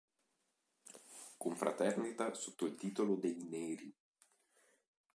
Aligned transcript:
Confraternita 1.37 2.33
sotto 2.33 2.65
il 2.65 2.75
titolo 2.75 3.13
dei 3.17 3.35
"Neri". 3.35 3.93